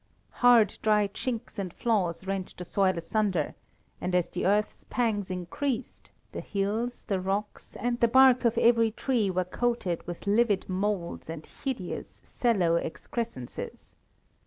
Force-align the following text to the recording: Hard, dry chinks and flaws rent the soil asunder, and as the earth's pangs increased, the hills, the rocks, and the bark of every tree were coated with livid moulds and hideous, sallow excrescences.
Hard, 0.41 0.79
dry 0.81 1.07
chinks 1.09 1.59
and 1.59 1.71
flaws 1.71 2.25
rent 2.25 2.55
the 2.57 2.65
soil 2.65 2.97
asunder, 2.97 3.53
and 4.01 4.15
as 4.15 4.29
the 4.29 4.47
earth's 4.47 4.83
pangs 4.89 5.29
increased, 5.29 6.09
the 6.31 6.41
hills, 6.41 7.03
the 7.03 7.19
rocks, 7.19 7.75
and 7.75 7.99
the 7.99 8.07
bark 8.07 8.43
of 8.43 8.57
every 8.57 8.89
tree 8.89 9.29
were 9.29 9.45
coated 9.45 10.01
with 10.07 10.25
livid 10.25 10.67
moulds 10.67 11.29
and 11.29 11.45
hideous, 11.45 12.19
sallow 12.25 12.77
excrescences. 12.77 13.93